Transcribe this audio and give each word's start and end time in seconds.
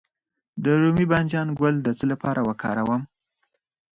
د 0.63 0.65
رومي 0.81 1.05
بانجان 1.11 1.47
ګل 1.59 1.75
د 1.83 1.87
څه 1.97 2.05
لپاره 2.11 2.39
وکاروم؟ 2.47 3.01